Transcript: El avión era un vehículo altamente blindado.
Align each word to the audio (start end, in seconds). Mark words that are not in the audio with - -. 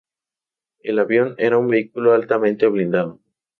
El 0.81 0.97
avión 0.97 1.35
era 1.37 1.59
un 1.59 1.67
vehículo 1.67 2.13
altamente 2.15 2.65
blindado. 2.65 3.19